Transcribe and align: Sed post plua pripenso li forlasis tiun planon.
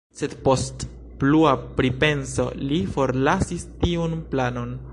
Sed 0.19 0.31
post 0.45 0.85
plua 1.23 1.51
pripenso 1.81 2.45
li 2.71 2.79
forlasis 2.97 3.67
tiun 3.85 4.17
planon. 4.33 4.73